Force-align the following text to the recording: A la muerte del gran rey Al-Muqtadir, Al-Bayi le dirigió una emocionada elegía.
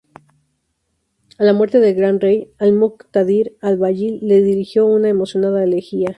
A 1.37 1.43
la 1.43 1.53
muerte 1.53 1.79
del 1.79 1.93
gran 1.93 2.19
rey 2.19 2.49
Al-Muqtadir, 2.57 3.55
Al-Bayi 3.61 4.17
le 4.23 4.41
dirigió 4.41 4.87
una 4.87 5.09
emocionada 5.09 5.63
elegía. 5.63 6.09